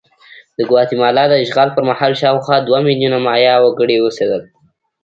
د 0.57 0.59
ګواتیمالا 0.69 1.23
د 1.29 1.33
اشغال 1.43 1.69
پر 1.75 1.83
مهال 1.89 2.13
شاوخوا 2.21 2.57
دوه 2.67 2.79
میلیونه 2.87 3.17
مایا 3.27 3.55
وګړي 3.59 3.97
اوسېدل. 3.99 4.41